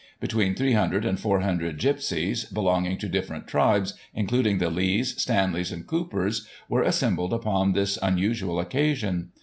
[0.19, 6.47] Between 300 and 400 gipsies, belonging to different tribes, including the Lees, Stanleys, and Coopers,
[6.67, 9.29] were assembled upon this unusual occasion.